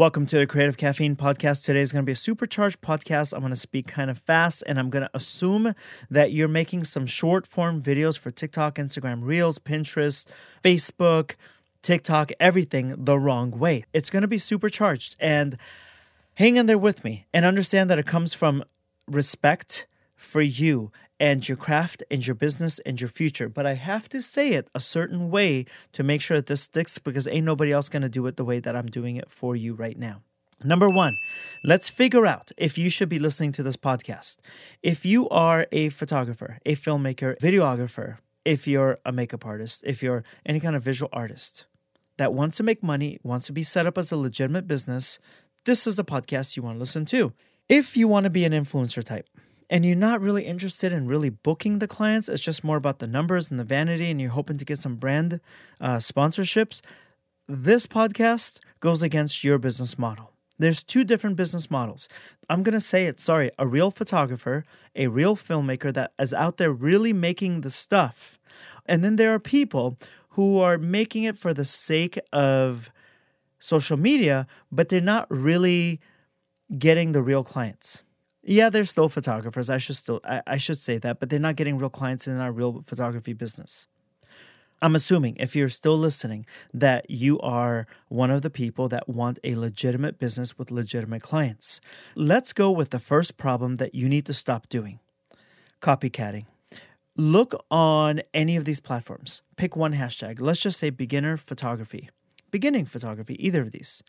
Welcome 0.00 0.24
to 0.28 0.38
the 0.38 0.46
Creative 0.46 0.78
Caffeine 0.78 1.14
Podcast. 1.14 1.62
Today 1.62 1.80
is 1.80 1.92
going 1.92 2.02
to 2.02 2.06
be 2.06 2.12
a 2.12 2.16
supercharged 2.16 2.80
podcast. 2.80 3.34
I'm 3.34 3.40
going 3.40 3.52
to 3.52 3.54
speak 3.54 3.86
kind 3.86 4.10
of 4.10 4.16
fast 4.16 4.62
and 4.66 4.78
I'm 4.78 4.88
going 4.88 5.02
to 5.02 5.10
assume 5.12 5.74
that 6.10 6.32
you're 6.32 6.48
making 6.48 6.84
some 6.84 7.04
short 7.04 7.46
form 7.46 7.82
videos 7.82 8.18
for 8.18 8.30
TikTok, 8.30 8.76
Instagram 8.76 9.18
Reels, 9.22 9.58
Pinterest, 9.58 10.24
Facebook, 10.64 11.34
TikTok, 11.82 12.32
everything 12.40 12.94
the 12.96 13.18
wrong 13.18 13.50
way. 13.50 13.84
It's 13.92 14.08
going 14.08 14.22
to 14.22 14.26
be 14.26 14.38
supercharged 14.38 15.16
and 15.20 15.58
hang 16.32 16.56
in 16.56 16.64
there 16.64 16.78
with 16.78 17.04
me 17.04 17.26
and 17.34 17.44
understand 17.44 17.90
that 17.90 17.98
it 17.98 18.06
comes 18.06 18.32
from 18.32 18.64
respect 19.06 19.86
for 20.16 20.40
you 20.40 20.90
and 21.20 21.46
your 21.46 21.56
craft 21.56 22.02
and 22.10 22.26
your 22.26 22.34
business 22.34 22.78
and 22.80 22.98
your 22.98 23.10
future. 23.10 23.48
But 23.48 23.66
I 23.66 23.74
have 23.74 24.08
to 24.08 24.22
say 24.22 24.54
it 24.54 24.68
a 24.74 24.80
certain 24.80 25.30
way 25.30 25.66
to 25.92 26.02
make 26.02 26.22
sure 26.22 26.38
that 26.38 26.46
this 26.46 26.62
sticks 26.62 26.98
because 26.98 27.28
ain't 27.28 27.44
nobody 27.44 27.70
else 27.70 27.90
going 27.90 28.02
to 28.02 28.08
do 28.08 28.26
it 28.26 28.38
the 28.38 28.44
way 28.44 28.58
that 28.58 28.74
I'm 28.74 28.86
doing 28.86 29.16
it 29.16 29.30
for 29.30 29.54
you 29.54 29.74
right 29.74 29.98
now. 29.98 30.22
Number 30.64 30.88
one, 30.88 31.16
let's 31.62 31.88
figure 31.88 32.26
out 32.26 32.52
if 32.56 32.76
you 32.76 32.90
should 32.90 33.08
be 33.08 33.18
listening 33.18 33.52
to 33.52 33.62
this 33.62 33.76
podcast. 33.76 34.38
If 34.82 35.06
you 35.06 35.28
are 35.28 35.66
a 35.72 35.90
photographer, 35.90 36.58
a 36.66 36.74
filmmaker, 36.74 37.38
videographer, 37.38 38.18
if 38.44 38.66
you're 38.66 38.98
a 39.04 39.12
makeup 39.12 39.46
artist, 39.46 39.82
if 39.86 40.02
you're 40.02 40.24
any 40.44 40.60
kind 40.60 40.76
of 40.76 40.82
visual 40.82 41.10
artist 41.12 41.66
that 42.16 42.34
wants 42.34 42.58
to 42.58 42.62
make 42.62 42.82
money, 42.82 43.18
wants 43.22 43.46
to 43.46 43.52
be 43.52 43.62
set 43.62 43.86
up 43.86 43.96
as 43.96 44.12
a 44.12 44.16
legitimate 44.16 44.66
business, 44.66 45.18
this 45.64 45.86
is 45.86 45.96
the 45.96 46.04
podcast 46.04 46.56
you 46.56 46.62
want 46.62 46.76
to 46.76 46.80
listen 46.80 47.04
to. 47.06 47.32
If 47.68 47.96
you 47.96 48.08
want 48.08 48.24
to 48.24 48.30
be 48.30 48.44
an 48.44 48.52
influencer 48.52 49.04
type, 49.04 49.28
and 49.70 49.86
you're 49.86 49.94
not 49.94 50.20
really 50.20 50.44
interested 50.44 50.92
in 50.92 51.06
really 51.06 51.30
booking 51.30 51.78
the 51.78 51.86
clients, 51.86 52.28
it's 52.28 52.42
just 52.42 52.64
more 52.64 52.76
about 52.76 52.98
the 52.98 53.06
numbers 53.06 53.50
and 53.50 53.58
the 53.58 53.64
vanity, 53.64 54.10
and 54.10 54.20
you're 54.20 54.30
hoping 54.30 54.58
to 54.58 54.64
get 54.64 54.78
some 54.78 54.96
brand 54.96 55.40
uh, 55.80 55.96
sponsorships, 55.96 56.82
this 57.48 57.86
podcast 57.86 58.58
goes 58.80 59.02
against 59.02 59.44
your 59.44 59.58
business 59.58 59.96
model. 59.96 60.32
There's 60.58 60.82
two 60.82 61.04
different 61.04 61.36
business 61.36 61.70
models. 61.70 62.08
I'm 62.50 62.62
going 62.62 62.74
to 62.74 62.80
say 62.80 63.06
it, 63.06 63.20
sorry, 63.20 63.50
a 63.58 63.66
real 63.66 63.90
photographer, 63.90 64.64
a 64.94 65.06
real 65.06 65.36
filmmaker 65.36 65.94
that 65.94 66.12
is 66.18 66.34
out 66.34 66.56
there 66.58 66.72
really 66.72 67.12
making 67.12 67.62
the 67.62 67.70
stuff. 67.70 68.38
And 68.86 69.04
then 69.04 69.16
there 69.16 69.32
are 69.32 69.38
people 69.38 69.96
who 70.30 70.58
are 70.58 70.78
making 70.78 71.22
it 71.24 71.38
for 71.38 71.54
the 71.54 71.64
sake 71.64 72.18
of 72.32 72.90
social 73.60 73.96
media, 73.96 74.46
but 74.70 74.88
they're 74.88 75.00
not 75.00 75.30
really 75.30 76.00
getting 76.76 77.12
the 77.12 77.22
real 77.22 77.44
clients. 77.44 78.02
Yeah, 78.42 78.70
they're 78.70 78.84
still 78.84 79.08
photographers. 79.08 79.68
I 79.68 79.78
should 79.78 79.96
still 79.96 80.20
I, 80.24 80.42
I 80.46 80.56
should 80.56 80.78
say 80.78 80.98
that, 80.98 81.20
but 81.20 81.28
they're 81.28 81.38
not 81.38 81.56
getting 81.56 81.78
real 81.78 81.90
clients 81.90 82.26
in 82.26 82.40
our 82.40 82.52
real 82.52 82.82
photography 82.86 83.32
business. 83.32 83.86
I'm 84.82 84.94
assuming 84.94 85.36
if 85.38 85.54
you're 85.54 85.68
still 85.68 85.98
listening 85.98 86.46
that 86.72 87.10
you 87.10 87.38
are 87.40 87.86
one 88.08 88.30
of 88.30 88.40
the 88.40 88.48
people 88.48 88.88
that 88.88 89.08
want 89.08 89.38
a 89.44 89.54
legitimate 89.54 90.18
business 90.18 90.56
with 90.56 90.70
legitimate 90.70 91.22
clients. 91.22 91.82
Let's 92.14 92.54
go 92.54 92.70
with 92.70 92.88
the 92.88 92.98
first 92.98 93.36
problem 93.36 93.76
that 93.76 93.94
you 93.94 94.08
need 94.08 94.24
to 94.26 94.34
stop 94.34 94.68
doing 94.70 95.00
copycatting. 95.82 96.46
Look 97.16 97.54
on 97.70 98.22
any 98.32 98.56
of 98.56 98.64
these 98.64 98.80
platforms. 98.80 99.42
Pick 99.56 99.76
one 99.76 99.94
hashtag. 99.94 100.40
Let's 100.40 100.60
just 100.60 100.78
say 100.78 100.88
beginner 100.88 101.36
photography, 101.36 102.08
beginning 102.50 102.86
photography, 102.86 103.36
either 103.44 103.60
of 103.62 103.72
these 103.72 104.02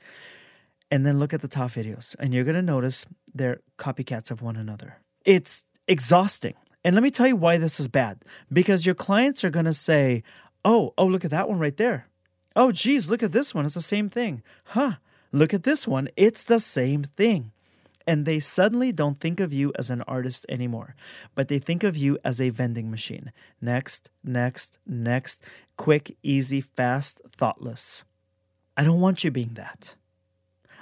and 0.91 1.05
then 1.05 1.17
look 1.17 1.33
at 1.33 1.41
the 1.41 1.47
top 1.47 1.71
videos 1.71 2.15
and 2.19 2.33
you're 2.33 2.43
to 2.55 2.61
notice 2.61 3.05
they're 3.33 3.61
copycats 3.79 4.29
of 4.29 4.41
one 4.41 4.57
another. 4.57 4.97
It's 5.25 5.63
exhausting. 5.87 6.53
And 6.83 6.95
let 6.95 7.03
me 7.03 7.11
tell 7.11 7.27
you 7.27 7.35
why 7.35 7.57
this 7.57 7.79
is 7.79 7.87
bad. 7.87 8.23
Because 8.51 8.85
your 8.85 8.95
clients 8.95 9.43
are 9.43 9.51
to 9.65 9.73
say, 9.73 10.23
"Oh, 10.65 10.93
oh 10.97 11.05
look 11.05 11.23
at 11.23 11.31
that 11.31 11.47
one 11.47 11.59
right 11.59 11.77
there. 11.77 12.07
Oh 12.55 12.71
geez, 12.71 13.09
look 13.09 13.23
at 13.23 13.31
this 13.31 13.55
one. 13.55 13.65
It's 13.65 13.75
the 13.75 13.81
same 13.81 14.09
thing. 14.09 14.43
Huh. 14.65 14.93
Look 15.31 15.53
at 15.53 15.63
this 15.63 15.87
one. 15.87 16.09
It's 16.15 16.43
the 16.43 16.59
same 16.59 17.03
thing." 17.03 17.51
And 18.07 18.25
they 18.25 18.39
suddenly 18.39 18.91
don't 18.91 19.19
think 19.19 19.39
of 19.39 19.53
you 19.53 19.71
as 19.77 19.91
an 19.91 20.01
artist 20.01 20.45
anymore, 20.49 20.95
but 21.35 21.47
they 21.47 21.59
think 21.59 21.83
of 21.83 21.95
you 21.95 22.17
as 22.23 22.41
a 22.41 22.49
vending 22.49 22.89
machine. 22.89 23.31
Next, 23.61 24.09
next, 24.23 24.79
next. 24.87 25.43
Quick, 25.77 26.17
easy, 26.23 26.61
fast, 26.61 27.21
thoughtless. 27.31 28.03
I 28.75 28.83
don't 28.83 28.99
want 28.99 29.23
you 29.23 29.29
being 29.29 29.53
that. 29.53 29.95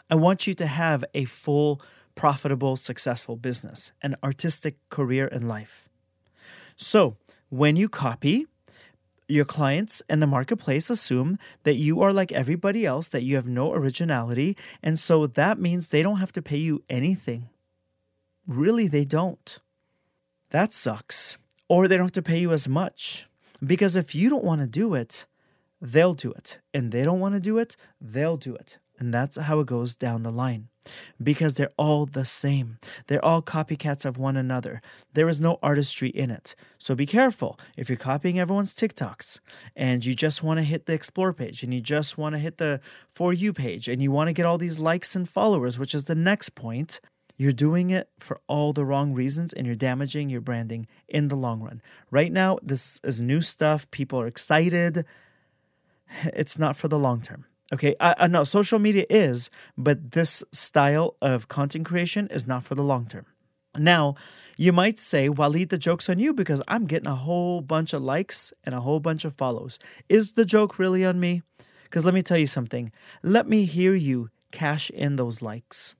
I 0.09 0.15
want 0.15 0.47
you 0.47 0.53
to 0.55 0.67
have 0.67 1.05
a 1.13 1.25
full, 1.25 1.81
profitable, 2.15 2.75
successful 2.75 3.35
business, 3.35 3.91
an 4.01 4.15
artistic 4.23 4.77
career 4.89 5.27
in 5.27 5.47
life. 5.47 5.89
So, 6.75 7.17
when 7.49 7.75
you 7.75 7.89
copy, 7.89 8.47
your 9.29 9.45
clients 9.45 10.01
and 10.09 10.21
the 10.21 10.27
marketplace 10.27 10.89
assume 10.89 11.37
that 11.63 11.75
you 11.75 12.01
are 12.01 12.11
like 12.11 12.31
everybody 12.31 12.85
else, 12.85 13.07
that 13.09 13.23
you 13.23 13.35
have 13.35 13.47
no 13.47 13.73
originality. 13.73 14.57
And 14.81 14.97
so 14.97 15.27
that 15.27 15.59
means 15.59 15.87
they 15.87 16.03
don't 16.03 16.17
have 16.17 16.33
to 16.33 16.41
pay 16.41 16.57
you 16.57 16.83
anything. 16.89 17.49
Really, 18.47 18.87
they 18.87 19.05
don't. 19.05 19.59
That 20.49 20.73
sucks. 20.73 21.37
Or 21.67 21.87
they 21.87 21.95
don't 21.95 22.07
have 22.07 22.11
to 22.13 22.21
pay 22.23 22.39
you 22.39 22.51
as 22.51 22.67
much. 22.67 23.27
Because 23.63 23.95
if 23.95 24.15
you 24.15 24.29
don't 24.29 24.43
want 24.43 24.61
to 24.61 24.67
do 24.67 24.95
it, 24.95 25.27
they'll 25.79 26.15
do 26.15 26.31
it. 26.31 26.57
And 26.73 26.91
they 26.91 27.03
don't 27.03 27.19
want 27.19 27.35
to 27.35 27.39
do 27.39 27.59
it, 27.59 27.75
they'll 28.01 28.37
do 28.37 28.55
it. 28.55 28.79
And 28.99 29.13
that's 29.13 29.37
how 29.37 29.61
it 29.61 29.67
goes 29.67 29.95
down 29.95 30.23
the 30.23 30.31
line. 30.31 30.67
Because 31.21 31.53
they're 31.53 31.71
all 31.77 32.05
the 32.05 32.25
same. 32.25 32.79
They're 33.07 33.23
all 33.23 33.41
copycats 33.41 34.03
of 34.03 34.17
one 34.17 34.35
another. 34.35 34.81
There 35.13 35.29
is 35.29 35.39
no 35.39 35.57
artistry 35.63 36.09
in 36.09 36.29
it. 36.29 36.53
So 36.77 36.95
be 36.95 37.05
careful 37.05 37.57
if 37.77 37.89
you're 37.89 37.97
copying 37.97 38.39
everyone's 38.39 38.75
TikToks 38.75 39.39
and 39.75 40.05
you 40.05 40.15
just 40.15 40.43
want 40.43 40.57
to 40.57 40.63
hit 40.63 40.85
the 40.85 40.93
explore 40.93 41.31
page 41.31 41.63
and 41.63 41.73
you 41.73 41.79
just 41.79 42.17
want 42.17 42.35
to 42.35 42.39
hit 42.39 42.57
the 42.57 42.81
for 43.09 43.31
you 43.31 43.53
page 43.53 43.87
and 43.87 44.03
you 44.03 44.11
want 44.11 44.27
to 44.27 44.33
get 44.33 44.45
all 44.45 44.57
these 44.57 44.79
likes 44.79 45.15
and 45.15 45.29
followers, 45.29 45.79
which 45.79 45.95
is 45.95 46.05
the 46.05 46.15
next 46.15 46.49
point. 46.49 46.99
You're 47.37 47.53
doing 47.53 47.89
it 47.89 48.09
for 48.19 48.41
all 48.47 48.73
the 48.73 48.83
wrong 48.83 49.13
reasons 49.13 49.53
and 49.53 49.65
you're 49.65 49.75
damaging 49.75 50.29
your 50.29 50.41
branding 50.41 50.87
in 51.07 51.29
the 51.29 51.37
long 51.37 51.61
run. 51.61 51.81
Right 52.11 52.33
now, 52.33 52.59
this 52.61 52.99
is 53.01 53.21
new 53.21 53.39
stuff. 53.39 53.89
People 53.91 54.19
are 54.19 54.27
excited. 54.27 55.05
It's 56.33 56.57
not 56.57 56.75
for 56.75 56.87
the 56.87 56.97
long 56.97 57.21
term. 57.21 57.45
Okay, 57.71 57.95
I, 57.99 58.27
know 58.27 58.43
social 58.43 58.79
media 58.79 59.05
is, 59.09 59.51
but 59.77 60.11
this 60.11 60.43
style 60.51 61.15
of 61.21 61.49
content 61.49 61.85
creation 61.85 62.27
is 62.31 62.47
not 62.47 62.63
for 62.63 62.73
the 62.73 62.83
long 62.83 63.05
term. 63.05 63.27
Now, 63.77 64.15
you 64.57 64.73
might 64.73 64.97
say, 64.97 65.29
Walid, 65.29 65.69
the 65.69 65.77
joke's 65.77 66.09
on 66.09 66.17
you 66.17 66.33
because 66.33 66.63
I'm 66.67 66.85
getting 66.85 67.07
a 67.07 67.15
whole 67.15 67.61
bunch 67.61 67.93
of 67.93 68.01
likes 68.01 68.51
and 68.63 68.73
a 68.73 68.81
whole 68.81 68.99
bunch 68.99 69.23
of 69.23 69.35
follows. 69.35 69.77
Is 70.09 70.31
the 70.31 70.45
joke 70.45 70.79
really 70.79 71.05
on 71.05 71.19
me? 71.19 71.43
Because 71.83 72.05
let 72.05 72.13
me 72.13 72.23
tell 72.23 72.37
you 72.37 72.47
something. 72.47 72.91
Let 73.21 73.47
me 73.47 73.65
hear 73.65 73.93
you 73.93 74.29
cash 74.51 74.89
in 74.89 75.15
those 75.15 75.41
likes. 75.41 75.95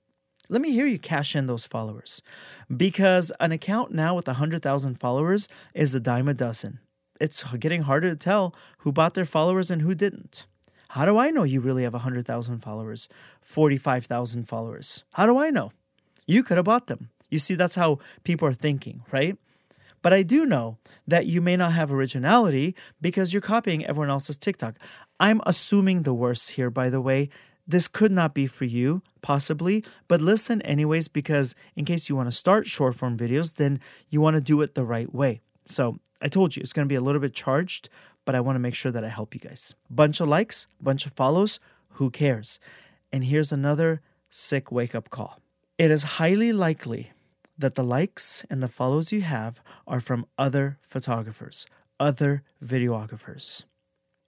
Let 0.48 0.62
me 0.62 0.72
hear 0.72 0.86
you 0.86 0.98
cash 0.98 1.36
in 1.36 1.46
those 1.46 1.66
followers. 1.66 2.20
Because 2.76 3.30
an 3.38 3.52
account 3.52 3.92
now 3.92 4.16
with 4.16 4.26
100,000 4.26 5.00
followers 5.00 5.48
is 5.72 5.94
a 5.94 6.00
dime 6.00 6.28
a 6.28 6.34
dozen. 6.34 6.80
It's 7.20 7.44
getting 7.54 7.82
harder 7.82 8.10
to 8.10 8.16
tell 8.16 8.54
who 8.78 8.90
bought 8.90 9.14
their 9.14 9.24
followers 9.24 9.70
and 9.70 9.82
who 9.82 9.94
didn't. 9.94 10.46
How 10.90 11.04
do 11.04 11.18
I 11.18 11.30
know 11.30 11.44
you 11.44 11.60
really 11.60 11.84
have 11.84 11.92
100,000 11.92 12.58
followers, 12.58 13.08
45,000 13.42 14.48
followers? 14.48 15.04
How 15.12 15.24
do 15.24 15.38
I 15.38 15.50
know? 15.50 15.70
You 16.26 16.42
could 16.42 16.56
have 16.56 16.64
bought 16.64 16.88
them. 16.88 17.10
You 17.30 17.38
see, 17.38 17.54
that's 17.54 17.76
how 17.76 18.00
people 18.24 18.48
are 18.48 18.52
thinking, 18.52 19.04
right? 19.12 19.38
But 20.02 20.12
I 20.12 20.24
do 20.24 20.44
know 20.44 20.78
that 21.06 21.26
you 21.26 21.40
may 21.40 21.56
not 21.56 21.74
have 21.74 21.92
originality 21.92 22.74
because 23.00 23.32
you're 23.32 23.40
copying 23.40 23.86
everyone 23.86 24.10
else's 24.10 24.36
TikTok. 24.36 24.78
I'm 25.20 25.40
assuming 25.46 26.02
the 26.02 26.14
worst 26.14 26.50
here, 26.50 26.70
by 26.70 26.90
the 26.90 27.00
way. 27.00 27.28
This 27.68 27.86
could 27.86 28.10
not 28.10 28.34
be 28.34 28.48
for 28.48 28.64
you, 28.64 29.00
possibly, 29.22 29.84
but 30.08 30.20
listen 30.20 30.60
anyways, 30.62 31.06
because 31.06 31.54
in 31.76 31.84
case 31.84 32.08
you 32.08 32.16
want 32.16 32.28
to 32.28 32.36
start 32.36 32.66
short 32.66 32.96
form 32.96 33.16
videos, 33.16 33.54
then 33.54 33.78
you 34.08 34.20
want 34.20 34.34
to 34.34 34.40
do 34.40 34.60
it 34.60 34.74
the 34.74 34.82
right 34.82 35.14
way. 35.14 35.40
So 35.66 36.00
I 36.20 36.26
told 36.26 36.56
you 36.56 36.62
it's 36.62 36.72
going 36.72 36.88
to 36.88 36.92
be 36.92 36.96
a 36.96 37.00
little 37.00 37.20
bit 37.20 37.32
charged, 37.32 37.88
but 38.30 38.36
I 38.36 38.40
want 38.42 38.54
to 38.54 38.60
make 38.60 38.76
sure 38.76 38.92
that 38.92 39.02
I 39.02 39.08
help 39.08 39.34
you 39.34 39.40
guys. 39.40 39.74
Bunch 39.90 40.20
of 40.20 40.28
likes, 40.28 40.68
bunch 40.80 41.04
of 41.04 41.12
follows, 41.14 41.58
who 41.94 42.10
cares? 42.10 42.60
And 43.10 43.24
here's 43.24 43.50
another 43.50 44.02
sick 44.28 44.70
wake 44.70 44.94
up 44.94 45.10
call. 45.10 45.40
It 45.78 45.90
is 45.90 46.14
highly 46.20 46.52
likely 46.52 47.10
that 47.58 47.74
the 47.74 47.82
likes 47.82 48.44
and 48.48 48.62
the 48.62 48.68
follows 48.68 49.10
you 49.10 49.22
have 49.22 49.60
are 49.84 49.98
from 49.98 50.26
other 50.38 50.78
photographers, 50.80 51.66
other 51.98 52.44
videographers. 52.64 53.64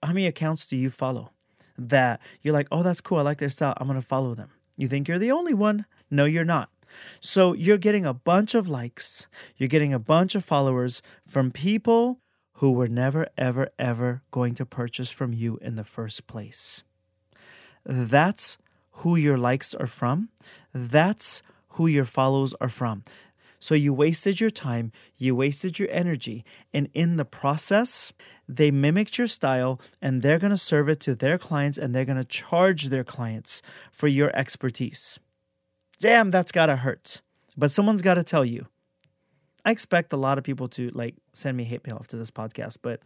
How 0.03 0.11
many 0.11 0.27
accounts 0.27 0.65
do 0.67 0.75
you 0.75 0.89
follow 0.89 1.31
that 1.77 2.19
you're 2.41 2.53
like, 2.53 2.67
oh, 2.73 2.83
that's 2.83 2.99
cool. 2.99 3.19
I 3.19 3.21
like 3.21 3.37
their 3.37 3.47
style. 3.47 3.73
I'm 3.77 3.87
going 3.87 3.97
to 3.97 4.05
follow 4.05 4.35
them. 4.35 4.49
You 4.75 4.89
think 4.89 5.07
you're 5.07 5.17
the 5.17 5.31
only 5.31 5.53
one. 5.53 5.85
No, 6.11 6.25
you're 6.25 6.43
not. 6.43 6.69
So 7.21 7.53
you're 7.53 7.77
getting 7.77 8.05
a 8.05 8.13
bunch 8.13 8.53
of 8.53 8.67
likes, 8.67 9.27
you're 9.55 9.69
getting 9.69 9.93
a 9.93 9.97
bunch 9.97 10.35
of 10.35 10.43
followers 10.43 11.01
from 11.25 11.51
people 11.51 12.19
who 12.53 12.71
were 12.71 12.87
never, 12.87 13.27
ever, 13.37 13.69
ever 13.79 14.21
going 14.31 14.55
to 14.55 14.65
purchase 14.65 15.09
from 15.09 15.33
you 15.33 15.57
in 15.61 15.75
the 15.75 15.83
first 15.83 16.27
place. 16.27 16.83
That's 17.85 18.57
who 18.97 19.15
your 19.15 19.37
likes 19.37 19.73
are 19.73 19.87
from. 19.87 20.29
That's 20.73 21.41
who 21.69 21.87
your 21.87 22.05
follows 22.05 22.53
are 22.61 22.69
from. 22.69 23.03
So 23.59 23.75
you 23.75 23.93
wasted 23.93 24.41
your 24.41 24.49
time, 24.49 24.91
you 25.17 25.37
wasted 25.37 25.79
your 25.79 25.87
energy, 25.89 26.43
and 26.73 26.89
in 26.93 27.15
the 27.15 27.23
process, 27.23 28.11
they 28.47 28.71
mimicked 28.71 29.17
your 29.17 29.27
style 29.27 29.79
and 30.01 30.21
they're 30.21 30.37
going 30.37 30.51
to 30.51 30.57
serve 30.57 30.89
it 30.89 30.99
to 31.01 31.15
their 31.15 31.37
clients 31.37 31.77
and 31.77 31.95
they're 31.95 32.03
going 32.03 32.17
to 32.17 32.25
charge 32.25 32.89
their 32.89 33.05
clients 33.05 33.61
for 33.89 34.09
your 34.09 34.35
expertise. 34.35 35.17
Damn, 36.01 36.29
that's 36.29 36.51
got 36.51 36.65
to 36.65 36.75
hurt. 36.75 37.21
But 37.55 37.71
someone's 37.71 38.01
got 38.01 38.15
to 38.15 38.23
tell 38.23 38.43
you. 38.43 38.67
I 39.65 39.71
expect 39.71 40.13
a 40.13 40.17
lot 40.17 40.37
of 40.37 40.43
people 40.43 40.67
to 40.69 40.89
like 40.89 41.15
send 41.33 41.57
me 41.57 41.63
hate 41.63 41.85
mail 41.85 41.97
after 41.99 42.17
this 42.17 42.31
podcast, 42.31 42.77
but 42.81 43.01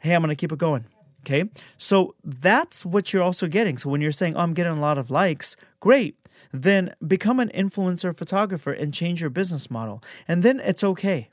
hey, 0.00 0.14
I'm 0.14 0.22
to 0.22 0.36
keep 0.36 0.52
it 0.52 0.58
going. 0.58 0.84
Okay. 1.26 1.50
So 1.76 2.14
that's 2.22 2.86
what 2.86 3.12
you're 3.12 3.22
also 3.22 3.48
getting. 3.48 3.78
So 3.78 3.90
when 3.90 4.00
you're 4.00 4.12
saying, 4.12 4.36
oh, 4.36 4.40
I'm 4.40 4.54
getting 4.54 4.76
a 4.76 4.80
lot 4.80 4.96
of 4.96 5.10
likes, 5.10 5.56
great. 5.80 6.16
Then 6.52 6.94
become 7.04 7.40
an 7.40 7.50
influencer 7.54 8.16
photographer 8.16 8.72
and 8.72 8.94
change 8.94 9.20
your 9.20 9.30
business 9.30 9.68
model. 9.70 10.02
And 10.28 10.42
then 10.42 10.60
it's 10.60 10.84
okay. 10.84 11.30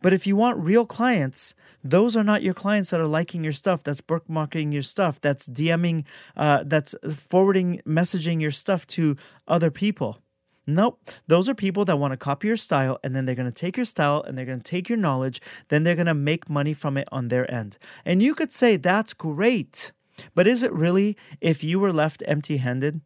But 0.00 0.12
if 0.12 0.26
you 0.26 0.34
want 0.34 0.58
real 0.58 0.84
clients, 0.84 1.54
those 1.84 2.16
are 2.16 2.24
not 2.24 2.42
your 2.42 2.54
clients 2.54 2.90
that 2.90 3.00
are 3.00 3.06
liking 3.06 3.44
your 3.44 3.52
stuff, 3.52 3.84
that's 3.84 4.00
bookmarking 4.00 4.72
your 4.72 4.82
stuff, 4.82 5.20
that's 5.20 5.48
DMing, 5.48 6.04
uh, 6.36 6.64
that's 6.66 6.96
forwarding, 7.28 7.80
messaging 7.86 8.40
your 8.40 8.50
stuff 8.50 8.84
to 8.88 9.16
other 9.46 9.70
people. 9.70 10.21
Nope. 10.66 11.10
Those 11.26 11.48
are 11.48 11.54
people 11.54 11.84
that 11.86 11.98
want 11.98 12.12
to 12.12 12.16
copy 12.16 12.46
your 12.46 12.56
style 12.56 12.98
and 13.02 13.16
then 13.16 13.24
they're 13.24 13.34
going 13.34 13.46
to 13.46 13.52
take 13.52 13.76
your 13.76 13.84
style 13.84 14.22
and 14.22 14.38
they're 14.38 14.44
going 14.44 14.60
to 14.60 14.70
take 14.70 14.88
your 14.88 14.98
knowledge, 14.98 15.40
then 15.68 15.82
they're 15.82 15.96
going 15.96 16.06
to 16.06 16.14
make 16.14 16.48
money 16.48 16.72
from 16.72 16.96
it 16.96 17.08
on 17.10 17.28
their 17.28 17.50
end. 17.52 17.78
And 18.04 18.22
you 18.22 18.34
could 18.34 18.52
say 18.52 18.76
that's 18.76 19.12
great. 19.12 19.92
But 20.34 20.46
is 20.46 20.62
it 20.62 20.72
really 20.72 21.16
if 21.40 21.64
you 21.64 21.80
were 21.80 21.92
left 21.92 22.22
empty 22.26 22.58
handed? 22.58 23.00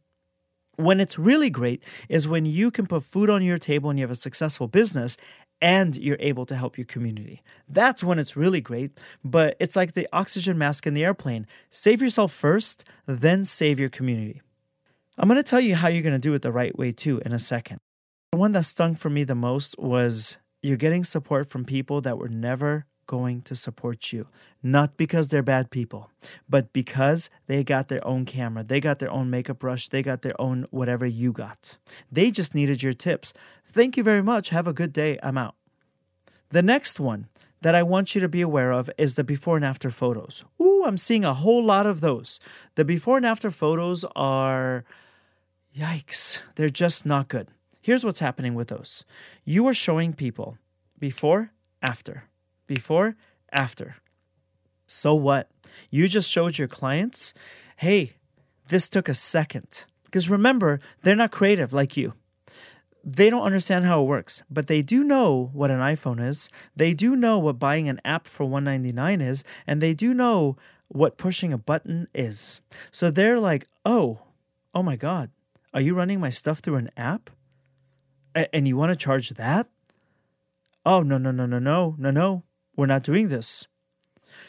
When 0.76 1.00
it's 1.00 1.18
really 1.18 1.48
great 1.48 1.82
is 2.10 2.28
when 2.28 2.44
you 2.44 2.70
can 2.70 2.86
put 2.86 3.04
food 3.04 3.30
on 3.30 3.42
your 3.42 3.56
table 3.56 3.88
and 3.88 3.98
you 3.98 4.02
have 4.02 4.10
a 4.10 4.14
successful 4.14 4.68
business 4.68 5.16
and 5.62 5.96
you're 5.96 6.18
able 6.20 6.44
to 6.44 6.56
help 6.56 6.76
your 6.76 6.84
community. 6.84 7.42
That's 7.66 8.04
when 8.04 8.18
it's 8.18 8.36
really 8.36 8.60
great, 8.60 8.90
but 9.24 9.56
it's 9.58 9.74
like 9.74 9.94
the 9.94 10.06
oxygen 10.12 10.58
mask 10.58 10.86
in 10.86 10.92
the 10.92 11.04
airplane. 11.04 11.46
Save 11.70 12.02
yourself 12.02 12.30
first, 12.30 12.84
then 13.06 13.42
save 13.44 13.80
your 13.80 13.88
community. 13.88 14.42
I'm 15.18 15.28
going 15.28 15.36
to 15.36 15.42
tell 15.42 15.60
you 15.60 15.76
how 15.76 15.88
you're 15.88 16.02
going 16.02 16.12
to 16.12 16.18
do 16.18 16.34
it 16.34 16.42
the 16.42 16.52
right 16.52 16.76
way 16.76 16.92
too 16.92 17.22
in 17.24 17.32
a 17.32 17.38
second. 17.38 17.78
The 18.32 18.38
one 18.38 18.52
that 18.52 18.66
stung 18.66 18.94
for 18.94 19.08
me 19.08 19.24
the 19.24 19.34
most 19.34 19.78
was 19.78 20.36
you're 20.62 20.76
getting 20.76 21.04
support 21.04 21.48
from 21.48 21.64
people 21.64 22.02
that 22.02 22.18
were 22.18 22.28
never 22.28 22.84
going 23.06 23.40
to 23.42 23.56
support 23.56 24.12
you. 24.12 24.26
Not 24.62 24.96
because 24.96 25.28
they're 25.28 25.42
bad 25.42 25.70
people, 25.70 26.10
but 26.48 26.72
because 26.72 27.30
they 27.46 27.64
got 27.64 27.88
their 27.88 28.06
own 28.06 28.26
camera, 28.26 28.62
they 28.64 28.80
got 28.80 28.98
their 28.98 29.10
own 29.10 29.30
makeup 29.30 29.58
brush, 29.58 29.88
they 29.88 30.02
got 30.02 30.20
their 30.22 30.38
own 30.40 30.66
whatever 30.70 31.06
you 31.06 31.32
got. 31.32 31.78
They 32.12 32.30
just 32.30 32.54
needed 32.54 32.82
your 32.82 32.92
tips. 32.92 33.32
Thank 33.64 33.96
you 33.96 34.02
very 34.02 34.22
much. 34.22 34.50
Have 34.50 34.66
a 34.66 34.72
good 34.72 34.92
day. 34.92 35.18
I'm 35.22 35.38
out. 35.38 35.54
The 36.50 36.62
next 36.62 37.00
one 37.00 37.28
that 37.62 37.74
I 37.74 37.82
want 37.82 38.14
you 38.14 38.20
to 38.20 38.28
be 38.28 38.42
aware 38.42 38.72
of 38.72 38.90
is 38.98 39.14
the 39.14 39.24
before 39.24 39.56
and 39.56 39.64
after 39.64 39.90
photos. 39.90 40.44
Ooh, 40.60 40.84
I'm 40.84 40.98
seeing 40.98 41.24
a 41.24 41.34
whole 41.34 41.64
lot 41.64 41.86
of 41.86 42.00
those. 42.00 42.38
The 42.74 42.84
before 42.84 43.16
and 43.16 43.26
after 43.26 43.50
photos 43.50 44.04
are 44.14 44.84
Yikes, 45.76 46.38
they're 46.54 46.70
just 46.70 47.04
not 47.04 47.28
good. 47.28 47.48
Here's 47.82 48.04
what's 48.04 48.20
happening 48.20 48.54
with 48.54 48.68
those 48.68 49.04
you 49.44 49.66
are 49.68 49.74
showing 49.74 50.14
people 50.14 50.56
before, 50.98 51.52
after, 51.82 52.24
before, 52.66 53.16
after. 53.52 53.96
So 54.86 55.14
what? 55.14 55.50
You 55.90 56.08
just 56.08 56.30
showed 56.30 56.58
your 56.58 56.68
clients, 56.68 57.34
hey, 57.76 58.14
this 58.68 58.88
took 58.88 59.08
a 59.08 59.14
second. 59.14 59.84
Because 60.04 60.30
remember, 60.30 60.80
they're 61.02 61.14
not 61.16 61.30
creative 61.32 61.72
like 61.72 61.96
you. 61.96 62.14
They 63.04 63.28
don't 63.28 63.44
understand 63.44 63.84
how 63.84 64.00
it 64.00 64.06
works, 64.06 64.42
but 64.50 64.68
they 64.68 64.82
do 64.82 65.04
know 65.04 65.50
what 65.52 65.70
an 65.70 65.80
iPhone 65.80 66.26
is. 66.26 66.48
They 66.74 66.94
do 66.94 67.14
know 67.14 67.38
what 67.38 67.58
buying 67.58 67.88
an 67.88 68.00
app 68.04 68.26
for 68.26 68.44
199 68.44 69.20
is, 69.20 69.44
and 69.66 69.80
they 69.80 69.94
do 69.94 70.14
know 70.14 70.56
what 70.88 71.18
pushing 71.18 71.52
a 71.52 71.58
button 71.58 72.08
is. 72.14 72.60
So 72.90 73.10
they're 73.10 73.38
like, 73.38 73.68
"Oh, 73.84 74.20
oh 74.74 74.82
my 74.82 74.96
god, 74.96 75.30
are 75.76 75.82
you 75.82 75.94
running 75.94 76.20
my 76.20 76.30
stuff 76.30 76.60
through 76.60 76.76
an 76.76 76.90
app? 76.96 77.28
A- 78.34 78.52
and 78.56 78.66
you 78.66 78.78
want 78.78 78.92
to 78.92 78.96
charge 78.96 79.28
that? 79.28 79.68
Oh, 80.86 81.02
no, 81.02 81.18
no, 81.18 81.30
no, 81.30 81.44
no, 81.44 81.58
no, 81.58 81.94
no, 81.98 82.10
no. 82.10 82.44
We're 82.74 82.86
not 82.86 83.02
doing 83.02 83.28
this. 83.28 83.68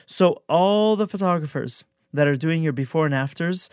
So, 0.06 0.41
all 0.47 0.95
the 0.95 1.07
photographers 1.07 1.83
that 2.13 2.27
are 2.27 2.38
doing 2.38 2.63
your 2.63 2.71
before 2.71 3.06
and 3.06 3.13
afters 3.13 3.69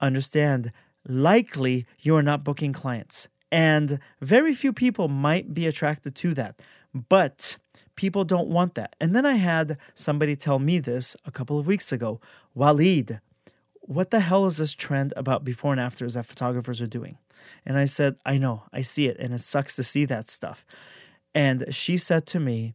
understand 0.00 0.72
likely 1.06 1.84
you 2.00 2.16
are 2.16 2.22
not 2.22 2.44
booking 2.44 2.72
clients. 2.72 3.28
And 3.52 3.98
very 4.22 4.54
few 4.54 4.72
people 4.72 5.08
might 5.08 5.52
be 5.52 5.66
attracted 5.66 6.14
to 6.14 6.32
that. 6.32 6.62
But 6.94 7.58
people 7.94 8.24
don't 8.24 8.48
want 8.48 8.74
that. 8.76 8.96
And 9.02 9.14
then 9.14 9.26
I 9.26 9.34
had 9.34 9.76
somebody 9.94 10.34
tell 10.34 10.58
me 10.58 10.78
this 10.78 11.14
a 11.26 11.30
couple 11.30 11.58
of 11.58 11.66
weeks 11.66 11.92
ago 11.92 12.22
Walid, 12.54 13.20
what 13.86 14.10
the 14.10 14.20
hell 14.20 14.46
is 14.46 14.56
this 14.56 14.74
trend 14.74 15.12
about 15.16 15.44
before 15.44 15.72
and 15.72 15.80
afters 15.80 16.14
that 16.14 16.26
photographers 16.26 16.80
are 16.80 16.86
doing? 16.86 17.18
And 17.64 17.78
I 17.78 17.84
said, 17.84 18.16
I 18.24 18.38
know, 18.38 18.64
I 18.72 18.82
see 18.82 19.06
it, 19.06 19.16
and 19.18 19.32
it 19.32 19.40
sucks 19.40 19.76
to 19.76 19.82
see 19.82 20.04
that 20.06 20.28
stuff. 20.28 20.64
And 21.34 21.66
she 21.70 21.96
said 21.96 22.26
to 22.28 22.40
me, 22.40 22.74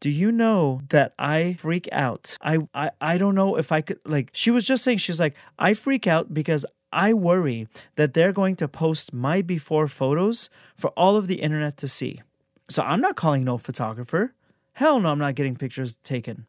do 0.00 0.10
you 0.10 0.30
know 0.30 0.82
that 0.90 1.14
I 1.18 1.54
freak 1.58 1.88
out? 1.90 2.36
I, 2.42 2.58
I 2.74 2.90
I 3.00 3.18
don't 3.18 3.34
know 3.34 3.56
if 3.56 3.72
I 3.72 3.80
could 3.80 3.98
like 4.04 4.30
she 4.32 4.50
was 4.50 4.66
just 4.66 4.84
saying 4.84 4.98
she's 4.98 5.18
like 5.18 5.34
I 5.58 5.72
freak 5.72 6.06
out 6.06 6.34
because 6.34 6.66
I 6.92 7.14
worry 7.14 7.66
that 7.96 8.12
they're 8.12 8.32
going 8.32 8.56
to 8.56 8.68
post 8.68 9.12
my 9.12 9.40
before 9.42 9.88
photos 9.88 10.50
for 10.76 10.88
all 10.90 11.16
of 11.16 11.28
the 11.28 11.40
internet 11.40 11.78
to 11.78 11.88
see. 11.88 12.20
So 12.68 12.82
I'm 12.82 13.00
not 13.00 13.16
calling 13.16 13.44
no 13.44 13.56
photographer. 13.58 14.34
Hell 14.74 15.00
no, 15.00 15.10
I'm 15.10 15.18
not 15.18 15.34
getting 15.34 15.56
pictures 15.56 15.96
taken. 16.02 16.46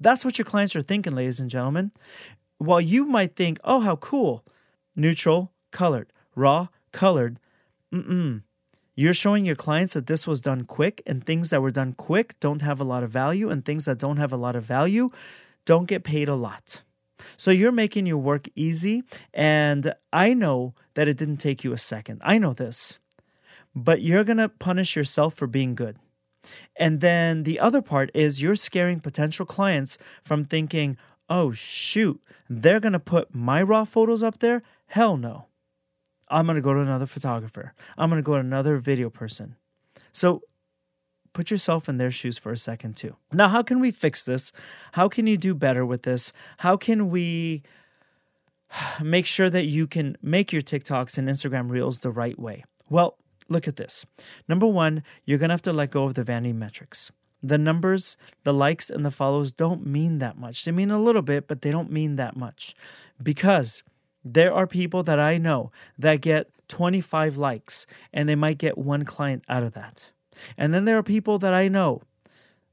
That's 0.00 0.24
what 0.24 0.38
your 0.38 0.44
clients 0.44 0.74
are 0.74 0.82
thinking, 0.82 1.14
ladies 1.14 1.40
and 1.40 1.50
gentlemen 1.50 1.92
while 2.58 2.80
you 2.80 3.06
might 3.06 3.34
think, 3.34 3.58
oh, 3.64 3.80
how 3.80 3.96
cool, 3.96 4.44
neutral, 4.94 5.52
colored, 5.70 6.12
raw, 6.34 6.68
colored, 6.92 7.38
mm-mm. 7.92 8.42
You're 8.94 9.14
showing 9.14 9.46
your 9.46 9.54
clients 9.54 9.94
that 9.94 10.08
this 10.08 10.26
was 10.26 10.40
done 10.40 10.64
quick, 10.64 11.02
and 11.06 11.24
things 11.24 11.50
that 11.50 11.62
were 11.62 11.70
done 11.70 11.92
quick 11.92 12.34
don't 12.40 12.62
have 12.62 12.80
a 12.80 12.84
lot 12.84 13.04
of 13.04 13.10
value, 13.10 13.48
and 13.48 13.64
things 13.64 13.84
that 13.84 13.98
don't 13.98 14.16
have 14.16 14.32
a 14.32 14.36
lot 14.36 14.56
of 14.56 14.64
value 14.64 15.10
don't 15.64 15.86
get 15.86 16.02
paid 16.02 16.28
a 16.28 16.34
lot. 16.34 16.82
So 17.36 17.52
you're 17.52 17.70
making 17.70 18.06
your 18.06 18.16
work 18.16 18.48
easy, 18.56 19.04
and 19.32 19.94
I 20.12 20.34
know 20.34 20.74
that 20.94 21.06
it 21.06 21.16
didn't 21.16 21.36
take 21.36 21.62
you 21.62 21.72
a 21.72 21.78
second. 21.78 22.20
I 22.24 22.38
know 22.38 22.52
this, 22.52 22.98
but 23.72 24.02
you're 24.02 24.24
gonna 24.24 24.48
punish 24.48 24.96
yourself 24.96 25.34
for 25.34 25.46
being 25.46 25.76
good. 25.76 25.96
And 26.74 27.00
then 27.00 27.44
the 27.44 27.60
other 27.60 27.82
part 27.82 28.10
is 28.14 28.42
you're 28.42 28.56
scaring 28.56 28.98
potential 28.98 29.46
clients 29.46 29.96
from 30.24 30.42
thinking, 30.42 30.96
oh, 31.28 31.52
shoot, 31.52 32.20
they're 32.48 32.80
to 32.92 32.98
put 32.98 33.34
my 33.34 33.62
raw 33.62 33.84
photos 33.84 34.22
up 34.22 34.38
there? 34.38 34.62
Hell 34.86 35.16
no. 35.16 35.46
I'm 36.30 36.46
to 36.56 36.62
go 36.62 36.74
to 36.74 36.80
another 36.80 37.06
photographer. 37.06 37.74
I'm 37.96 38.10
to 38.18 38.22
go 38.22 38.34
to 38.34 38.40
another 38.40 38.78
video 38.78 39.10
person. 39.10 39.56
So 40.12 40.42
put 41.32 41.50
yourself 41.50 41.88
in 41.88 41.96
their 41.96 42.10
shoes 42.10 42.38
for 42.38 42.52
a 42.52 42.56
second 42.56 42.96
too. 42.96 43.16
Now, 43.32 43.48
how 43.48 43.62
can 43.62 43.80
we 43.80 43.90
fix 43.90 44.24
this? 44.24 44.52
How 44.92 45.08
can 45.08 45.26
you 45.26 45.36
do 45.36 45.54
better 45.54 45.86
with 45.86 46.02
this? 46.02 46.32
How 46.58 46.76
can 46.76 47.10
we 47.10 47.62
make 49.02 49.26
sure 49.26 49.50
that 49.50 49.66
you 49.66 49.86
can 49.86 50.16
make 50.22 50.52
your 50.52 50.62
TikToks 50.62 51.18
and 51.18 51.28
Instagram 51.28 51.70
reels 51.70 52.00
the 52.00 52.10
right 52.10 52.38
way? 52.38 52.64
Well, 52.90 53.16
look 53.48 53.68
at 53.68 53.76
this. 53.76 54.04
Number 54.48 54.66
one, 54.66 55.02
you're 55.24 55.38
to 55.38 55.48
have 55.48 55.62
to 55.62 55.72
let 55.72 55.90
go 55.90 56.04
of 56.04 56.14
the 56.14 56.24
vanity 56.24 56.52
metrics. 56.52 57.10
The 57.42 57.58
numbers, 57.58 58.16
the 58.42 58.52
likes, 58.52 58.90
and 58.90 59.04
the 59.04 59.10
follows 59.10 59.52
don't 59.52 59.86
mean 59.86 60.18
that 60.18 60.36
much. 60.36 60.64
They 60.64 60.72
mean 60.72 60.90
a 60.90 61.00
little 61.00 61.22
bit, 61.22 61.46
but 61.46 61.62
they 61.62 61.70
don't 61.70 61.92
mean 61.92 62.16
that 62.16 62.36
much. 62.36 62.74
Because 63.22 63.82
there 64.24 64.52
are 64.52 64.66
people 64.66 65.02
that 65.04 65.20
I 65.20 65.38
know 65.38 65.70
that 65.98 66.20
get 66.20 66.50
25 66.68 67.36
likes 67.36 67.86
and 68.12 68.28
they 68.28 68.34
might 68.34 68.58
get 68.58 68.76
one 68.76 69.04
client 69.04 69.44
out 69.48 69.62
of 69.62 69.72
that. 69.74 70.10
And 70.56 70.72
then 70.74 70.84
there 70.84 70.98
are 70.98 71.02
people 71.02 71.38
that 71.38 71.54
I 71.54 71.68
know 71.68 72.02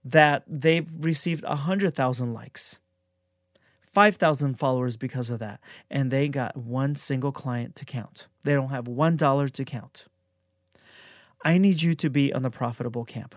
that 0.04 0.44
they've 0.48 0.90
received 1.00 1.44
100,000 1.44 2.34
likes, 2.34 2.80
5,000 3.94 4.60
followers 4.60 4.98
because 4.98 5.30
of 5.30 5.40
that, 5.40 5.60
and 5.90 6.12
they 6.12 6.28
got 6.28 6.56
one 6.58 6.96
single 6.96 7.32
client 7.32 7.76
to 7.78 7.86
count. 7.86 8.28
They 8.44 8.54
don't 8.54 8.70
have 8.70 8.86
$1 8.86 9.52
to 9.52 9.66
count. 9.66 10.06
I 11.44 11.58
need 11.58 11.82
you 11.82 11.96
to 11.96 12.10
be 12.10 12.34
on 12.34 12.44
the 12.44 12.52
profitable 12.52 13.06
camp 13.06 13.36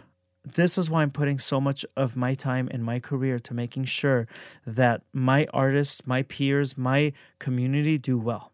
this 0.54 0.78
is 0.78 0.90
why 0.90 1.02
I'm 1.02 1.10
putting 1.10 1.38
so 1.38 1.60
much 1.60 1.84
of 1.96 2.16
my 2.16 2.34
time 2.34 2.68
in 2.68 2.82
my 2.82 3.00
career 3.00 3.38
to 3.40 3.54
making 3.54 3.84
sure 3.84 4.26
that 4.66 5.02
my 5.12 5.46
artists, 5.52 6.06
my 6.06 6.22
peers, 6.22 6.76
my 6.76 7.12
community 7.38 7.98
do 7.98 8.18
well. 8.18 8.52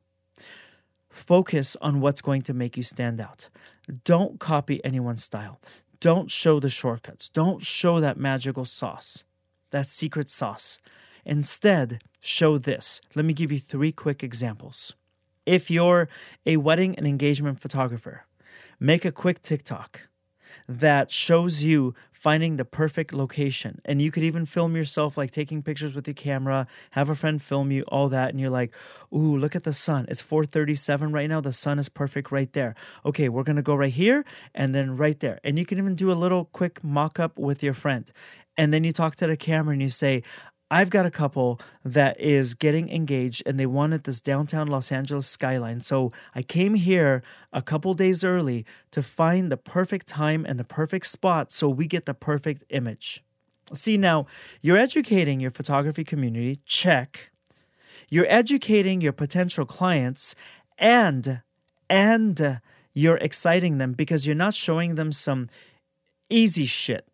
Focus 1.10 1.76
on 1.80 2.00
what's 2.00 2.20
going 2.20 2.42
to 2.42 2.54
make 2.54 2.76
you 2.76 2.82
stand 2.82 3.20
out. 3.20 3.48
Don't 4.04 4.40
copy 4.40 4.84
anyone's 4.84 5.22
style. 5.22 5.60
Don't 6.00 6.30
show 6.30 6.58
the 6.60 6.68
shortcuts. 6.68 7.28
Don't 7.28 7.62
show 7.62 8.00
that 8.00 8.18
magical 8.18 8.64
sauce, 8.64 9.24
that 9.70 9.86
secret 9.86 10.28
sauce. 10.28 10.78
Instead, 11.24 12.02
show 12.20 12.58
this. 12.58 13.00
Let 13.14 13.24
me 13.24 13.32
give 13.32 13.52
you 13.52 13.60
three 13.60 13.92
quick 13.92 14.22
examples. 14.22 14.94
If 15.46 15.70
you're 15.70 16.08
a 16.46 16.56
wedding 16.56 16.96
and 16.96 17.06
engagement 17.06 17.60
photographer, 17.60 18.26
make 18.80 19.04
a 19.04 19.12
quick 19.12 19.40
TikTok 19.40 20.08
that 20.68 21.11
shows 21.11 21.62
you 21.62 21.94
finding 22.12 22.56
the 22.56 22.64
perfect 22.64 23.12
location. 23.12 23.82
And 23.84 24.00
you 24.00 24.11
could 24.11 24.23
even 24.23 24.46
film 24.46 24.75
yourself 24.75 25.18
like 25.18 25.30
taking 25.30 25.62
pictures 25.62 25.94
with 25.94 26.06
your 26.06 26.14
camera, 26.14 26.66
have 26.92 27.11
a 27.11 27.14
friend 27.14 27.42
film 27.42 27.70
you, 27.70 27.82
all 27.88 28.08
that, 28.08 28.30
and 28.30 28.40
you're 28.40 28.49
like, 28.49 28.75
ooh, 29.12 29.37
look 29.37 29.54
at 29.54 29.64
the 29.64 29.75
sun. 29.75 30.06
It's 30.08 30.23
437 30.23 31.12
right 31.12 31.28
now. 31.28 31.42
The 31.42 31.52
sun 31.52 31.78
is 31.78 31.90
perfect 31.90 32.32
right 32.32 32.50
there. 32.54 32.75
Okay, 33.04 33.28
we're 33.28 33.42
gonna 33.42 33.61
go 33.61 33.75
right 33.75 33.92
here 33.92 34.25
and 34.54 34.75
then 34.75 34.96
right 34.96 35.20
there. 35.20 35.38
And 35.44 35.58
you 35.58 35.66
can 35.66 35.76
even 35.76 35.94
do 35.94 36.11
a 36.11 36.14
little 36.14 36.46
quick 36.46 36.82
mock-up 36.82 37.38
with 37.38 37.62
your 37.62 37.75
friend. 37.75 38.11
And 38.56 38.73
then 38.73 38.84
you 38.84 38.92
talk 38.92 39.16
to 39.16 39.26
the 39.26 39.37
camera 39.37 39.73
and 39.73 39.82
you 39.82 39.90
say, 39.90 40.23
I've 40.75 40.90
got 40.90 41.07
a 41.07 41.11
couple 41.11 41.61
that 41.85 42.21
is 42.21 42.54
getting 42.54 42.88
engaged 42.88 43.45
and 43.47 43.61
they 43.61 43.64
wanted 43.64 44.02
this 44.02 44.21
downtown 44.21 44.66
Los 44.66 44.90
Angeles 44.90 45.25
skyline. 45.25 45.81
So 45.81 46.11
I 46.35 46.43
came 46.43 46.75
here 46.75 47.23
a 47.52 47.62
couple 47.62 47.95
days 47.95 48.25
early 48.25 48.66
to 48.90 49.00
find 49.00 49.52
the 49.52 49.57
perfect 49.57 50.09
time 50.09 50.45
and 50.45 50.59
the 50.59 50.64
perfect 50.64 51.07
spot 51.07 51.52
so 51.52 51.69
we 51.69 51.87
get 51.87 52.07
the 52.07 52.12
perfect 52.12 52.64
image. 52.71 53.23
See, 53.73 53.97
now 53.97 54.26
you're 54.62 54.76
educating 54.76 55.38
your 55.38 55.52
photography 55.52 56.02
community, 56.02 56.59
check. 56.66 57.31
You're 58.09 58.26
educating 58.28 59.00
your 59.00 59.12
potential 59.12 59.66
clients 59.66 60.35
and 60.76 61.40
and 61.88 62.61
you're 62.93 63.19
exciting 63.19 63.78
them 63.78 63.93
because 63.93 64.26
you're 64.26 64.35
not 64.35 64.54
showing 64.54 64.97
them 64.97 65.12
some 65.12 65.49
easy 66.28 66.66
shit 66.66 67.07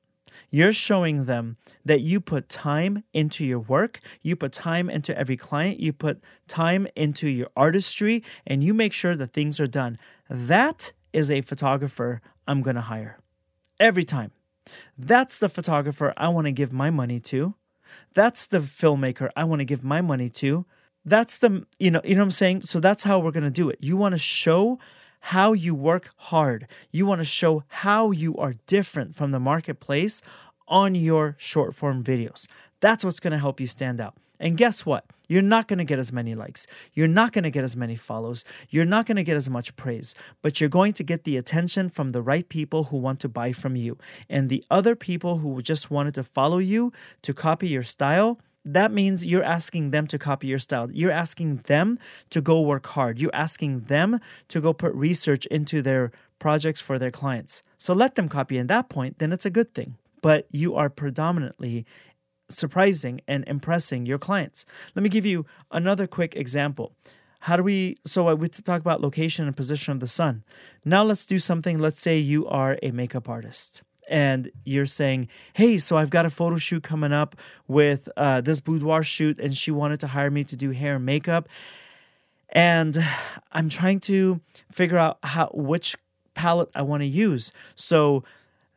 you're 0.51 0.73
showing 0.73 1.25
them 1.27 1.57
that 1.85 2.01
you 2.01 2.21
put 2.21 2.49
time 2.49 3.05
into 3.13 3.45
your 3.45 3.61
work, 3.61 4.01
you 4.23 4.37
put 4.37 4.53
time 4.53 4.91
into 4.91 5.17
every 5.17 5.37
client, 5.37 5.81
you 5.81 5.93
put 5.93 6.21
time 6.49 6.87
into 6.97 7.29
your 7.29 7.49
artistry, 7.57 8.23
and 8.47 8.63
you 8.63 8.75
make 8.75 8.93
sure 8.93 9.17
that 9.17 9.33
things 9.33 9.61
are 9.61 9.67
done. 9.67 9.99
That 10.29 10.93
is 11.13 11.31
a 11.31 11.41
photographer 11.41 12.21
I'm 12.47 12.63
going 12.63 12.77
to 12.77 12.83
hire 12.83 13.19
every 13.79 14.05
time. 14.05 14.33
That's 14.99 15.39
the 15.39 15.49
photographer 15.49 16.13
I 16.17 16.29
want 16.29 16.47
to 16.47 16.53
give 16.53 16.73
my 16.73 16.91
money 16.91 17.21
to. 17.21 17.55
That's 18.15 18.47
the 18.47 18.61
filmmaker 18.61 19.31
I 19.37 19.45
want 19.45 19.61
to 19.61 19.65
give 19.65 19.83
my 19.83 20.01
money 20.01 20.29
to. 20.31 20.67
That's 21.05 21.39
the 21.39 21.67
you 21.79 21.91
know, 21.91 22.01
you 22.05 22.15
know 22.15 22.21
what 22.21 22.27
I'm 22.27 22.31
saying? 22.31 22.63
So 22.63 22.79
that's 22.79 23.05
how 23.05 23.19
we're 23.19 23.31
going 23.31 23.45
to 23.45 23.51
do 23.51 23.71
it. 23.71 23.79
You 23.81 23.97
want 23.97 24.13
to 24.13 24.19
show 24.19 24.79
how 25.21 25.53
you 25.53 25.75
work 25.75 26.11
hard. 26.17 26.67
You 26.91 27.07
want 27.07 27.21
to 27.21 27.25
show 27.25 27.65
how 27.69 28.11
you 28.11 28.37
are 28.37 28.55
different 28.67 29.15
from 29.15 29.31
the 29.31 29.41
marketplace 29.41 30.23
on 30.67 30.95
your 30.95 31.37
short 31.39 31.75
form 31.75 32.03
videos. 32.03 32.47
That's 32.81 33.05
what's 33.05 33.21
going 33.21 33.33
to 33.33 33.39
help 33.39 33.61
you 33.61 33.67
stand 33.67 34.01
out. 34.01 34.15
And 34.39 34.57
guess 34.57 34.87
what? 34.87 35.05
You're 35.29 35.43
not 35.43 35.69
going 35.69 35.79
to 35.79 35.85
get 35.85 36.01
as 36.01 36.13
many 36.13 36.35
likes. 36.35 36.67
You're 36.95 37.07
not 37.07 37.33
going 37.33 37.45
to 37.45 37.51
get 37.51 37.63
as 37.63 37.77
many 37.77 37.95
follows. 37.95 38.45
You're 38.71 38.85
not 38.87 39.07
going 39.07 39.17
to 39.17 39.23
get 39.23 39.37
as 39.37 39.49
much 39.49 39.77
praise, 39.77 40.15
but 40.43 40.61
you're 40.61 40.71
going 40.71 40.93
to 40.95 41.05
get 41.05 41.23
the 41.23 41.37
attention 41.37 41.89
from 41.89 42.09
the 42.09 42.23
right 42.23 42.49
people 42.49 42.85
who 42.85 42.97
want 42.97 43.21
to 43.21 43.29
buy 43.29 43.53
from 43.53 43.77
you. 43.77 43.97
And 44.29 44.49
the 44.49 44.65
other 44.71 44.97
people 44.97 45.39
who 45.39 45.63
just 45.63 45.91
wanted 45.91 46.15
to 46.15 46.25
follow 46.25 46.59
you 46.59 46.93
to 47.23 47.33
copy 47.33 47.69
your 47.69 47.85
style, 47.85 48.41
that 48.65 48.93
means 48.93 49.25
you're 49.25 49.43
asking 49.43 49.91
them 49.91 50.07
to 50.09 50.19
copy 50.19 50.47
your 50.47 50.59
style. 50.59 50.91
You're 50.93 51.11
asking 51.11 51.59
them 51.67 51.99
to 52.31 52.41
go 52.41 52.61
work 52.61 52.87
hard. 52.89 53.19
You're 53.19 53.35
asking 53.35 53.83
them 53.83 54.21
to 54.49 54.61
go 54.61 54.73
put 54.73 54.95
research 54.95 55.47
into 55.47 55.81
their 55.81 56.13
projects 56.39 56.81
for 56.81 56.99
their 56.99 57.11
clients. 57.11 57.63
So 57.79 57.95
let 57.95 58.15
them 58.15 58.29
copy. 58.29 58.59
In 58.59 58.67
that 58.67 58.89
point, 58.89 59.19
then 59.19 59.33
it's 59.33 59.47
a 59.47 59.51
good 59.51 59.75
thing. 59.75 59.97
But 60.23 60.47
you 60.51 60.75
are 60.75 60.91
predominantly 60.91 61.87
surprising 62.51 63.21
and 63.27 63.45
impressing 63.47 64.05
your 64.05 64.19
clients. 64.19 64.67
Let 64.95 65.03
me 65.03 65.09
give 65.09 65.25
you 65.25 65.47
another 65.71 66.07
quick 66.07 66.37
example. 66.37 66.93
How 67.41 67.57
do 67.57 67.63
we? 67.63 67.97
So 68.05 68.29
I 68.29 68.35
we 68.35 68.49
talk 68.49 68.83
about 68.83 69.01
location 69.01 69.47
and 69.47 69.57
position 69.57 69.93
of 69.93 70.01
the 70.01 70.07
sun. 70.07 70.45
Now 70.85 71.03
let's 71.03 71.25
do 71.25 71.39
something. 71.39 71.79
Let's 71.79 72.01
say 72.01 72.19
you 72.19 72.47
are 72.47 72.79
a 72.83 72.91
makeup 72.91 73.31
artist 73.31 73.83
and 74.11 74.51
you're 74.65 74.87
saying, 74.87 75.29
hey, 75.55 75.79
so 75.79 75.97
I've 75.97 76.11
got 76.11 76.27
a 76.27 76.31
photo 76.31 76.57
shoot 76.57 76.83
coming 76.83 77.13
up 77.13 77.37
with 77.69 78.09
uh, 78.17 78.41
this 78.43 78.61
boudoir 78.61 79.03
shoot, 79.03 79.39
and 79.39 79.57
she 79.57 79.71
wanted 79.71 80.01
to 80.01 80.09
hire 80.09 80.31
me 80.31 80.45
to 80.45 80.57
do 80.57 80.73
hair 80.73 80.97
and 80.97 81.07
makeup. 81.07 81.49
And 82.51 83.03
I'm 83.53 83.69
trying 83.69 84.01
to 84.01 84.41
figure 84.73 84.99
out 84.99 85.19
how 85.23 85.51
which 85.55 85.97
palette 86.35 86.71
I 86.75 86.83
want 86.83 87.03
to 87.03 87.07
use. 87.07 87.53
So 87.77 88.25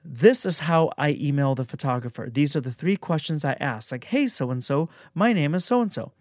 this 0.05 0.45
is 0.45 0.59
how 0.59 0.91
I 0.97 1.17
email 1.19 1.55
the 1.55 1.65
photographer. 1.65 2.29
These 2.31 2.55
are 2.55 2.61
the 2.61 2.71
three 2.71 2.97
questions 2.97 3.43
I 3.43 3.53
ask. 3.59 3.91
Like, 3.91 4.05
hey, 4.05 4.27
so 4.27 4.51
and 4.51 4.63
so, 4.63 4.89
my 5.15 5.33
name 5.33 5.55
is 5.55 5.65
so 5.65 5.81
and 5.81 5.91
so. 5.91 6.11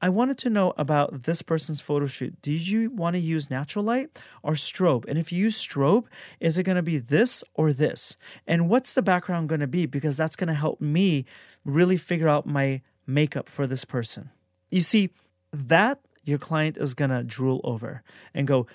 I 0.00 0.10
wanted 0.10 0.36
to 0.38 0.50
know 0.50 0.74
about 0.76 1.22
this 1.22 1.40
person's 1.40 1.80
photo 1.80 2.06
shoot. 2.06 2.40
Did 2.42 2.68
you 2.68 2.90
want 2.90 3.14
to 3.14 3.20
use 3.20 3.48
natural 3.48 3.84
light 3.84 4.18
or 4.42 4.52
strobe? 4.52 5.06
And 5.08 5.18
if 5.18 5.32
you 5.32 5.44
use 5.44 5.60
strobe, 5.60 6.04
is 6.38 6.58
it 6.58 6.64
going 6.64 6.76
to 6.76 6.82
be 6.82 6.98
this 6.98 7.42
or 7.54 7.72
this? 7.72 8.16
And 8.46 8.68
what's 8.68 8.92
the 8.92 9.02
background 9.02 9.48
going 9.48 9.60
to 9.60 9.66
be? 9.66 9.86
Because 9.86 10.16
that's 10.16 10.36
going 10.36 10.48
to 10.48 10.54
help 10.54 10.80
me 10.80 11.24
really 11.64 11.96
figure 11.96 12.28
out 12.28 12.46
my 12.46 12.82
makeup 13.06 13.48
for 13.48 13.66
this 13.66 13.84
person. 13.84 14.30
You 14.70 14.82
see, 14.82 15.10
that 15.52 16.00
your 16.24 16.38
client 16.38 16.76
is 16.76 16.92
going 16.92 17.10
to 17.10 17.22
drool 17.22 17.60
over 17.64 18.02
and 18.34 18.46
go, 18.46 18.66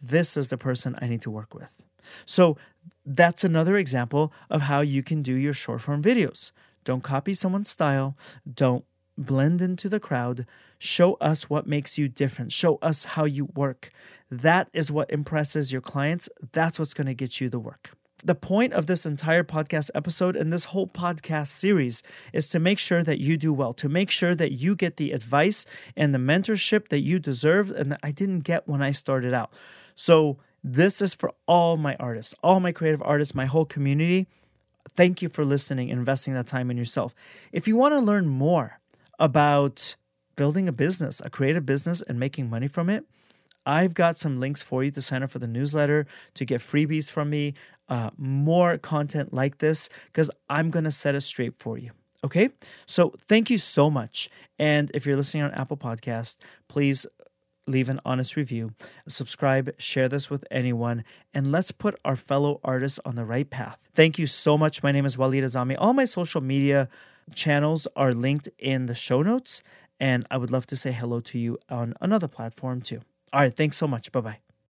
This 0.00 0.36
is 0.36 0.48
the 0.48 0.56
person 0.56 0.96
I 1.02 1.08
need 1.08 1.22
to 1.22 1.30
work 1.30 1.54
with. 1.54 1.70
So 2.24 2.56
that's 3.04 3.44
another 3.44 3.76
example 3.76 4.32
of 4.48 4.62
how 4.62 4.80
you 4.80 5.02
can 5.02 5.22
do 5.22 5.34
your 5.34 5.52
short 5.52 5.82
form 5.82 6.02
videos. 6.02 6.52
Don't 6.84 7.02
copy 7.02 7.34
someone's 7.34 7.68
style. 7.68 8.16
Don't 8.50 8.84
blend 9.16 9.62
into 9.62 9.88
the 9.88 10.00
crowd, 10.00 10.46
show 10.78 11.14
us 11.14 11.48
what 11.48 11.66
makes 11.66 11.98
you 11.98 12.08
different, 12.08 12.52
show 12.52 12.78
us 12.82 13.04
how 13.04 13.24
you 13.24 13.46
work. 13.54 13.90
That 14.30 14.68
is 14.72 14.90
what 14.90 15.10
impresses 15.10 15.72
your 15.72 15.80
clients. 15.80 16.28
That's 16.52 16.78
what's 16.78 16.94
going 16.94 17.06
to 17.06 17.14
get 17.14 17.40
you 17.40 17.48
the 17.48 17.58
work. 17.58 17.90
The 18.24 18.34
point 18.34 18.72
of 18.72 18.86
this 18.86 19.06
entire 19.06 19.44
podcast 19.44 19.90
episode 19.94 20.36
and 20.36 20.52
this 20.52 20.66
whole 20.66 20.88
podcast 20.88 21.48
series 21.48 22.02
is 22.32 22.48
to 22.48 22.58
make 22.58 22.78
sure 22.78 23.04
that 23.04 23.20
you 23.20 23.36
do 23.36 23.52
well, 23.52 23.72
to 23.74 23.88
make 23.88 24.10
sure 24.10 24.34
that 24.34 24.52
you 24.52 24.74
get 24.74 24.96
the 24.96 25.12
advice 25.12 25.64
and 25.96 26.14
the 26.14 26.18
mentorship 26.18 26.88
that 26.88 27.02
you 27.02 27.18
deserve 27.18 27.70
and 27.70 27.92
that 27.92 28.00
I 28.02 28.10
didn't 28.10 28.40
get 28.40 28.66
when 28.66 28.82
I 28.82 28.90
started 28.90 29.32
out. 29.32 29.52
So, 29.94 30.38
this 30.64 31.00
is 31.00 31.14
for 31.14 31.32
all 31.46 31.76
my 31.76 31.94
artists, 32.00 32.34
all 32.42 32.58
my 32.58 32.72
creative 32.72 33.00
artists, 33.02 33.36
my 33.36 33.44
whole 33.44 33.64
community. 33.64 34.26
Thank 34.90 35.22
you 35.22 35.28
for 35.28 35.44
listening 35.44 35.90
investing 35.90 36.34
that 36.34 36.48
time 36.48 36.72
in 36.72 36.76
yourself. 36.76 37.14
If 37.52 37.68
you 37.68 37.76
want 37.76 37.92
to 37.92 38.00
learn 38.00 38.26
more 38.26 38.80
about 39.18 39.96
building 40.36 40.68
a 40.68 40.72
business, 40.72 41.20
a 41.24 41.30
creative 41.30 41.64
business, 41.64 42.02
and 42.02 42.20
making 42.20 42.50
money 42.50 42.68
from 42.68 42.90
it, 42.90 43.04
I've 43.64 43.94
got 43.94 44.16
some 44.16 44.38
links 44.38 44.62
for 44.62 44.84
you 44.84 44.90
to 44.92 45.02
sign 45.02 45.22
up 45.22 45.30
for 45.30 45.40
the 45.40 45.46
newsletter, 45.46 46.06
to 46.34 46.44
get 46.44 46.60
freebies 46.60 47.10
from 47.10 47.30
me, 47.30 47.54
uh, 47.88 48.10
more 48.16 48.78
content 48.78 49.34
like 49.34 49.58
this, 49.58 49.88
because 50.06 50.30
I'm 50.48 50.70
going 50.70 50.84
to 50.84 50.90
set 50.90 51.14
it 51.14 51.22
straight 51.22 51.58
for 51.58 51.76
you. 51.76 51.90
Okay. 52.24 52.50
So 52.86 53.14
thank 53.28 53.50
you 53.50 53.58
so 53.58 53.90
much. 53.90 54.30
And 54.58 54.90
if 54.94 55.06
you're 55.06 55.16
listening 55.16 55.42
on 55.42 55.52
Apple 55.52 55.76
Podcast, 55.76 56.36
please 56.68 57.06
leave 57.68 57.88
an 57.88 58.00
honest 58.04 58.36
review, 58.36 58.72
subscribe, 59.08 59.74
share 59.78 60.08
this 60.08 60.30
with 60.30 60.44
anyone, 60.50 61.04
and 61.34 61.50
let's 61.50 61.72
put 61.72 61.98
our 62.04 62.14
fellow 62.14 62.60
artists 62.62 63.00
on 63.04 63.16
the 63.16 63.24
right 63.24 63.50
path. 63.50 63.78
Thank 63.92 64.18
you 64.18 64.26
so 64.26 64.56
much. 64.56 64.82
My 64.84 64.92
name 64.92 65.04
is 65.04 65.18
Walid 65.18 65.42
Azami. 65.42 65.74
All 65.76 65.92
my 65.92 66.04
social 66.04 66.40
media 66.40 66.88
channels 67.34 67.86
are 67.96 68.14
linked 68.14 68.48
in 68.58 68.86
the 68.86 68.94
show 68.94 69.22
notes. 69.22 69.62
And 69.98 70.26
I 70.30 70.36
would 70.36 70.50
love 70.50 70.66
to 70.66 70.76
say 70.76 70.92
hello 70.92 71.20
to 71.20 71.38
you 71.38 71.58
on 71.70 71.94
another 72.00 72.28
platform 72.28 72.82
too. 72.82 73.00
All 73.32 73.40
right. 73.40 73.54
Thanks 73.54 73.76
so 73.76 73.86
much. 73.86 74.12
Bye 74.12 74.20
bye. 74.20 74.45